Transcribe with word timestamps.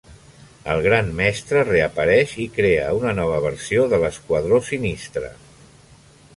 El 0.75 0.79
Gran 0.85 1.11
mestre 1.19 1.61
reapareix 1.67 2.33
i 2.45 2.49
crea 2.57 2.89
una 3.01 3.13
nova 3.21 3.37
versió 3.45 3.87
de 3.95 4.03
l'esquadró 4.05 4.63
Sinistre. 4.73 5.31